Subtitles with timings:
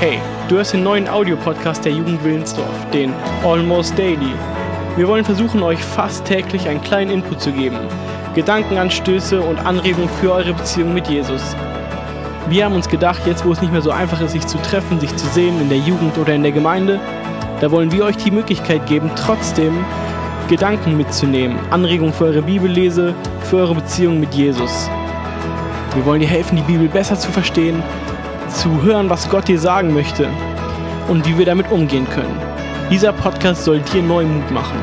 [0.00, 3.12] Hey, du hörst den neuen Audiopodcast der Jugend Willensdorf, den
[3.44, 4.32] Almost Daily.
[4.96, 7.76] Wir wollen versuchen, euch fast täglich einen kleinen Input zu geben,
[8.34, 11.54] Gedankenanstöße und Anregungen für eure Beziehung mit Jesus.
[12.48, 14.98] Wir haben uns gedacht, jetzt wo es nicht mehr so einfach ist, sich zu treffen,
[14.98, 16.98] sich zu sehen in der Jugend oder in der Gemeinde,
[17.60, 19.84] da wollen wir euch die Möglichkeit geben, trotzdem
[20.48, 24.88] Gedanken mitzunehmen, Anregungen für eure Bibellese, für eure Beziehung mit Jesus.
[25.94, 27.82] Wir wollen dir helfen, die Bibel besser zu verstehen,
[28.50, 30.28] zu hören, was Gott dir sagen möchte
[31.08, 32.36] und wie wir damit umgehen können.
[32.90, 34.78] Dieser Podcast soll dir neuen Mut machen.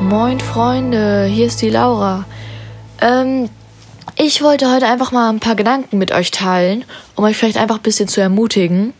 [0.00, 2.24] Moin Freunde, hier ist die Laura.
[3.00, 3.48] Ähm,
[4.16, 6.84] ich wollte heute einfach mal ein paar Gedanken mit euch teilen,
[7.16, 8.92] um euch vielleicht einfach ein bisschen zu ermutigen.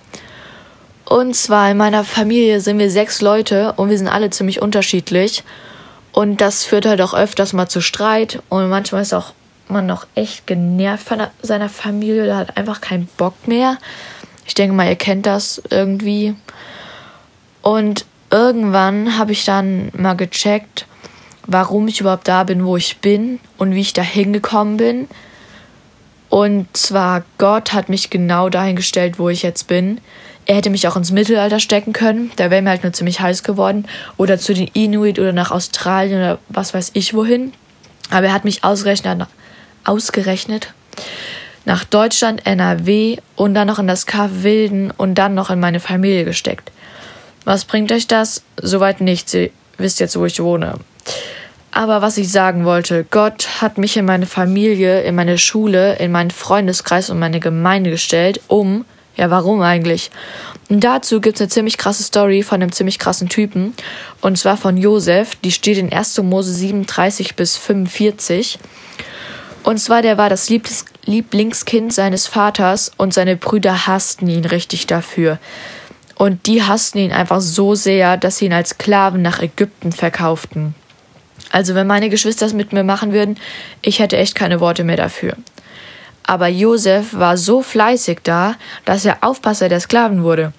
[1.04, 5.44] Und zwar in meiner Familie sind wir sechs Leute und wir sind alle ziemlich unterschiedlich.
[6.12, 9.32] Und das führt halt auch öfters mal zu Streit und manchmal ist auch
[9.68, 13.78] man noch echt genervt von seiner Familie oder hat einfach keinen Bock mehr.
[14.46, 16.34] Ich denke mal, ihr kennt das irgendwie.
[17.62, 20.86] Und irgendwann habe ich dann mal gecheckt,
[21.46, 25.08] warum ich überhaupt da bin, wo ich bin und wie ich da hingekommen bin.
[26.28, 30.00] Und zwar Gott hat mich genau dahin gestellt, wo ich jetzt bin.
[30.46, 33.42] Er hätte mich auch ins Mittelalter stecken können, da wäre mir halt nur ziemlich heiß
[33.42, 33.86] geworden.
[34.16, 37.52] Oder zu den Inuit oder nach Australien oder was weiß ich wohin.
[38.10, 39.26] Aber er hat mich ausgerechnet,
[39.84, 40.74] ausgerechnet
[41.64, 45.80] nach Deutschland, NRW und dann noch in das Kaff Wilden und dann noch in meine
[45.80, 46.70] Familie gesteckt.
[47.44, 48.42] Was bringt euch das?
[48.60, 49.32] Soweit nichts.
[49.34, 50.74] Ihr wisst jetzt, wo ich wohne.
[51.70, 56.12] Aber was ich sagen wollte, Gott hat mich in meine Familie, in meine Schule, in
[56.12, 58.84] meinen Freundeskreis und meine Gemeinde gestellt, um,
[59.16, 60.10] ja, warum eigentlich?
[60.68, 63.74] Und dazu gibt's eine ziemlich krasse Story von einem ziemlich krassen Typen.
[64.20, 66.18] Und zwar von Josef, die steht in 1.
[66.22, 68.58] Mose 37 bis 45.
[69.64, 70.48] Und zwar, der war das
[71.06, 75.38] Lieblingskind seines Vaters und seine Brüder hassten ihn richtig dafür.
[76.16, 80.74] Und die hassten ihn einfach so sehr, dass sie ihn als Sklaven nach Ägypten verkauften.
[81.54, 83.38] Also wenn meine Geschwister es mit mir machen würden,
[83.80, 85.36] ich hätte echt keine Worte mehr dafür.
[86.24, 90.52] Aber Josef war so fleißig da, dass er Aufpasser der Sklaven wurde.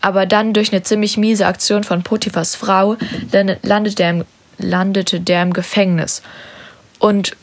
[0.00, 2.96] Aber dann durch eine ziemlich miese Aktion von Potiphas Frau,
[3.60, 4.24] landete er im,
[4.56, 6.22] landete der im Gefängnis.
[6.98, 7.36] Und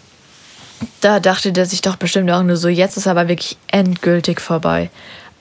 [1.02, 4.90] da dachte der sich doch bestimmt auch nur so, jetzt ist aber wirklich endgültig vorbei.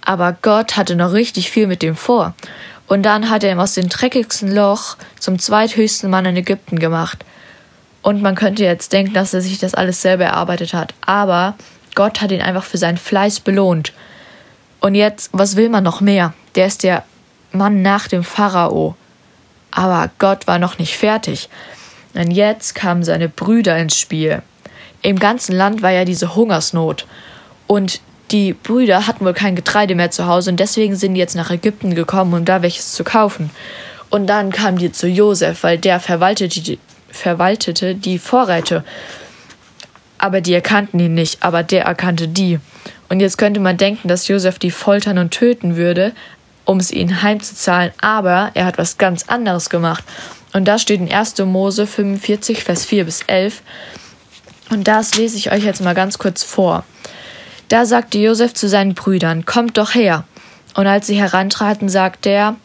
[0.03, 2.34] Aber Gott hatte noch richtig viel mit dem vor.
[2.88, 7.25] Und dann hat er ihn aus dem dreckigsten Loch zum zweithöchsten Mann in Ägypten gemacht.
[8.03, 10.94] Und man könnte jetzt denken, dass er sich das alles selber erarbeitet hat.
[11.04, 11.54] Aber
[11.94, 13.92] Gott hat ihn einfach für seinen Fleiß belohnt.
[14.81, 16.32] Und jetzt, was will man noch mehr?
[16.54, 17.04] Der ist der
[17.53, 18.94] Mann nach dem Pharao.
[19.70, 21.48] Aber Gott war noch nicht fertig.
[22.14, 24.42] Denn jetzt kamen seine Brüder ins Spiel.
[25.03, 27.06] Im ganzen Land war ja diese Hungersnot.
[27.66, 28.00] Und
[28.31, 31.50] die Brüder hatten wohl kein Getreide mehr zu Hause und deswegen sind die jetzt nach
[31.50, 33.50] Ägypten gekommen, um da welches zu kaufen.
[34.10, 36.78] Und dann kamen die zu Josef, weil der verwaltete die,
[37.10, 38.84] verwaltete die Vorräte.
[40.19, 42.58] Aber die erkannten ihn nicht, aber der erkannte die.
[43.08, 46.12] Und jetzt könnte man denken, dass Josef die foltern und töten würde,
[46.64, 50.04] um es ihnen heimzuzahlen, aber er hat was ganz anderes gemacht.
[50.52, 51.38] Und das steht in 1.
[51.38, 53.62] Mose 45, Vers 4 bis 11.
[54.70, 56.84] Und das lese ich euch jetzt mal ganz kurz vor.
[57.69, 60.25] Da sagte Josef zu seinen Brüdern, Kommt doch her.
[60.75, 62.56] Und als sie herantraten, sagte er,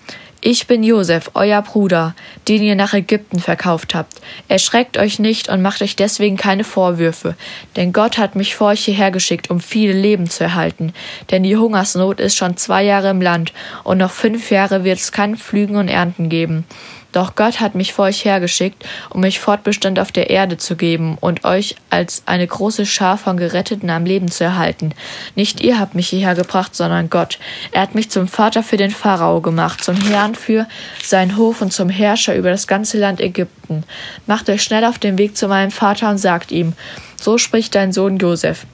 [0.46, 2.16] ich bin Josef, euer Bruder,
[2.50, 4.14] den ihr nach Ägypten verkauft habt.
[4.50, 7.36] Erschreckt euch nicht und macht euch deswegen keine Vorwürfe,
[7.78, 10.94] denn Gott hat mich vor euch hierher geschickt, um viele Leben zu erhalten.
[11.32, 13.54] Denn die Hungersnot ist schon zwei Jahre im Land,
[13.86, 16.66] und noch fünf Jahre wird es kein Pflügen und Ernten geben.
[17.14, 21.18] Doch Gott hat mich vor euch hergeschickt, um euch Fortbestand auf der Erde zu geben
[21.22, 24.94] und euch als eine große Schar von Geretteten am Leben zu erhalten.
[25.36, 27.38] Nicht ihr habt mich hierher gebracht, sondern Gott.
[27.72, 30.68] Er hat mich zum Vater für den Pharao gemacht, zum Herrn für
[31.04, 33.84] seinen Hof und zum Herrscher über das ganze Land Ägypten.
[34.26, 36.74] Macht euch schnell auf den Weg zu meinem Vater und sagt ihm,
[37.22, 38.66] so spricht dein Sohn Josef.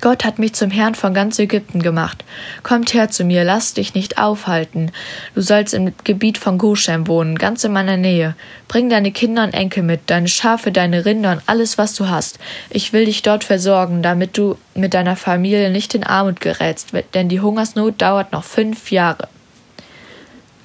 [0.00, 2.24] Gott hat mich zum Herrn von ganz Ägypten gemacht.
[2.62, 4.92] Kommt her zu mir, lass dich nicht aufhalten.
[5.34, 8.36] Du sollst im Gebiet von Goshen wohnen, ganz in meiner Nähe.
[8.68, 12.38] Bring deine Kinder und Enkel mit, deine Schafe, deine Rinder und alles, was du hast.
[12.70, 17.28] Ich will dich dort versorgen, damit du mit deiner Familie nicht in Armut gerätst, denn
[17.28, 19.28] die Hungersnot dauert noch fünf Jahre.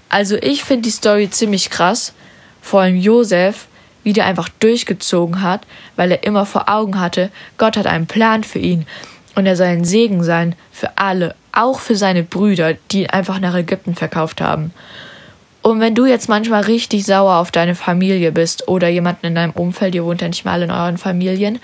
[0.10, 2.14] Also ich finde die Story ziemlich krass.
[2.62, 3.68] Vor allem Josef,
[4.04, 5.62] wie der einfach durchgezogen hat,
[5.96, 8.86] weil er immer vor Augen hatte, Gott hat einen Plan für ihn
[9.36, 13.56] und er soll ein Segen sein für alle, auch für seine Brüder, die einfach nach
[13.56, 14.74] Ägypten verkauft haben.
[15.62, 19.54] Und wenn du jetzt manchmal richtig sauer auf deine Familie bist oder jemanden in deinem
[19.54, 21.60] Umfeld, ihr wohnt ja nicht mal in euren Familien,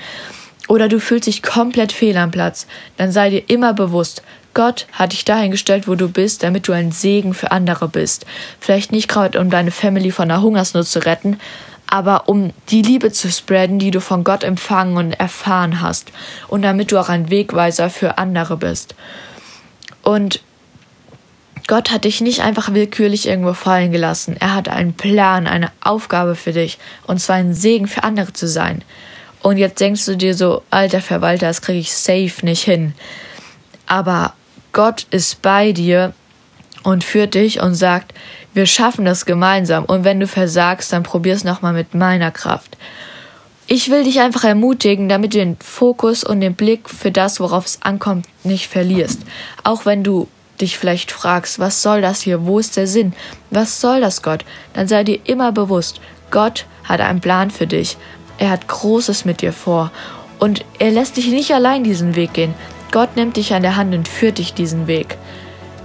[0.70, 2.68] oder du fühlst dich komplett fehl am Platz,
[2.98, 4.22] dann sei dir immer bewusst,
[4.54, 8.26] Gott hat dich dahingestellt, wo du bist, damit du ein Segen für andere bist.
[8.60, 11.40] Vielleicht nicht gerade, um deine Family von der Hungersnot zu retten,
[11.90, 16.12] aber um die Liebe zu spreaden, die du von Gott empfangen und erfahren hast.
[16.48, 18.94] Und damit du auch ein Wegweiser für andere bist.
[20.04, 20.42] Und
[21.66, 24.38] Gott hat dich nicht einfach willkürlich irgendwo fallen gelassen.
[24.40, 26.78] Er hat einen Plan, eine Aufgabe für dich.
[27.08, 28.84] Und zwar ein Segen für andere zu sein.
[29.42, 32.94] Und jetzt denkst du dir so, alter Verwalter, das kriege ich safe nicht hin.
[33.88, 34.34] Aber
[34.74, 36.14] Gott ist bei dir
[36.84, 38.14] und führt dich und sagt,
[38.60, 39.86] wir schaffen das gemeinsam.
[39.86, 42.76] Und wenn du versagst, dann probier's nochmal mit meiner Kraft.
[43.68, 47.66] Ich will dich einfach ermutigen, damit du den Fokus und den Blick für das, worauf
[47.68, 49.22] es ankommt, nicht verlierst.
[49.64, 50.28] Auch wenn du
[50.60, 52.46] dich vielleicht fragst, was soll das hier?
[52.46, 53.14] Wo ist der Sinn?
[53.50, 54.44] Was soll das, Gott?
[54.74, 57.96] Dann sei dir immer bewusst, Gott hat einen Plan für dich.
[58.40, 59.90] Er hat Großes mit dir vor.
[60.38, 62.54] Und er lässt dich nicht allein diesen Weg gehen.
[62.92, 65.18] Gott nimmt dich an der Hand und führt dich diesen Weg.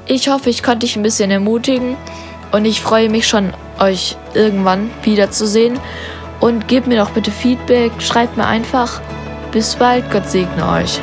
[0.06, 1.96] Ich hoffe, ich konnte dich ein bisschen ermutigen
[2.54, 5.80] und ich freue mich schon, euch irgendwann wiederzusehen.
[6.38, 9.00] Und gebt mir doch bitte Feedback, schreibt mir einfach.
[9.50, 11.00] Bis bald, Gott segne euch.